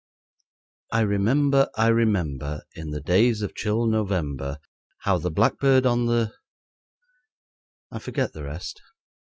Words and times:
"I 0.91 1.01
remember, 1.01 1.69
I 1.77 1.89
remember, 1.89 2.63
In 2.73 2.89
the 2.89 3.01
days 3.01 3.43
of 3.43 3.53
chill 3.53 3.85
November, 3.85 4.57
How 5.01 5.19
the 5.19 5.29
blackbird 5.29 5.85
on 5.85 6.07
the" 6.07 6.33
I 7.91 7.99
forget 7.99 8.33
the 8.33 8.43
rest. 8.45 8.81